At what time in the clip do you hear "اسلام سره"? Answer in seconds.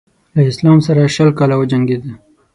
0.51-1.11